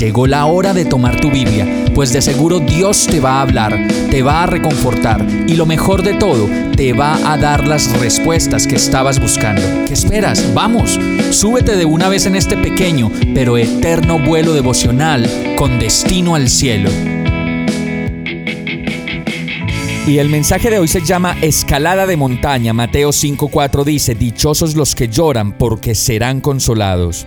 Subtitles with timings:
[0.00, 3.86] Llegó la hora de tomar tu Biblia, pues de seguro Dios te va a hablar,
[4.10, 8.66] te va a reconfortar y lo mejor de todo, te va a dar las respuestas
[8.66, 9.60] que estabas buscando.
[9.86, 10.54] ¿Qué esperas?
[10.54, 10.98] Vamos,
[11.32, 15.28] súbete de una vez en este pequeño pero eterno vuelo devocional
[15.58, 16.88] con destino al cielo.
[20.06, 22.72] Y el mensaje de hoy se llama Escalada de montaña.
[22.72, 27.26] Mateo 5:4 dice, Dichosos los que lloran porque serán consolados.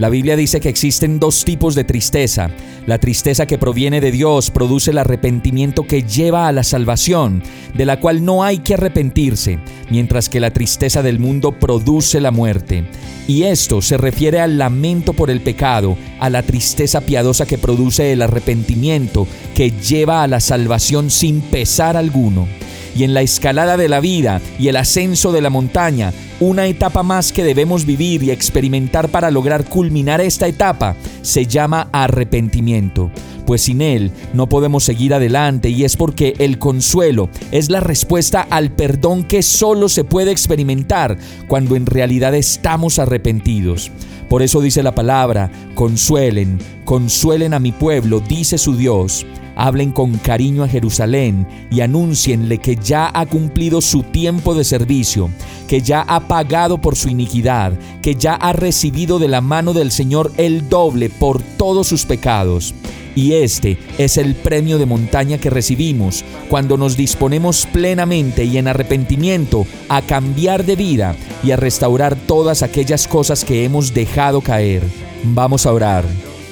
[0.00, 2.50] La Biblia dice que existen dos tipos de tristeza.
[2.86, 7.42] La tristeza que proviene de Dios produce el arrepentimiento que lleva a la salvación,
[7.74, 9.58] de la cual no hay que arrepentirse,
[9.90, 12.88] mientras que la tristeza del mundo produce la muerte.
[13.28, 18.10] Y esto se refiere al lamento por el pecado, a la tristeza piadosa que produce
[18.10, 22.48] el arrepentimiento, que lleva a la salvación sin pesar alguno
[22.94, 27.02] y en la escalada de la vida y el ascenso de la montaña, una etapa
[27.02, 33.10] más que debemos vivir y experimentar para lograr culminar esta etapa se llama arrepentimiento,
[33.46, 38.46] pues sin él no podemos seguir adelante y es porque el consuelo es la respuesta
[38.48, 43.90] al perdón que solo se puede experimentar cuando en realidad estamos arrepentidos.
[44.28, 49.26] Por eso dice la palabra, consuelen, consuelen a mi pueblo, dice su Dios
[49.60, 55.30] hablen con cariño a Jerusalén y anúncienle que ya ha cumplido su tiempo de servicio,
[55.68, 59.90] que ya ha pagado por su iniquidad, que ya ha recibido de la mano del
[59.90, 62.74] Señor el doble por todos sus pecados.
[63.14, 68.66] Y este es el premio de montaña que recibimos cuando nos disponemos plenamente y en
[68.66, 74.82] arrepentimiento a cambiar de vida y a restaurar todas aquellas cosas que hemos dejado caer.
[75.24, 76.04] Vamos a orar.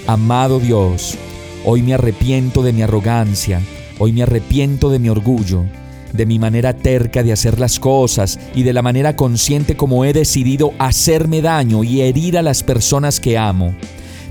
[0.06, 1.17] Amado Dios,
[1.64, 3.61] Hoy me arrepiento de mi arrogancia,
[3.98, 5.64] hoy me arrepiento de mi orgullo,
[6.13, 10.13] de mi manera terca de hacer las cosas y de la manera consciente como he
[10.13, 13.74] decidido hacerme daño y herir a las personas que amo.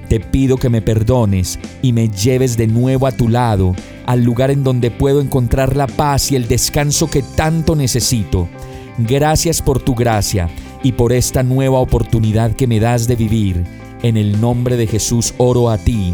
[0.08, 4.50] Te pido que me perdones y me lleves de nuevo a tu lado, al lugar
[4.50, 8.48] en donde puedo encontrar la paz y el descanso que tanto necesito.
[8.98, 10.50] Gracias por tu gracia
[10.82, 13.66] y por esta nueva oportunidad que me das de vivir.
[14.02, 16.14] En el nombre de Jesús oro a ti